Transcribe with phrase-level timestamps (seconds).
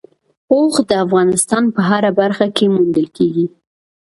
[0.53, 3.45] اوښ د افغانستان په هره برخه کې موندل کېږي.